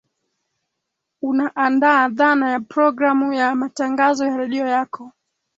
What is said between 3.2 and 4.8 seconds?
ya matangazo ya redio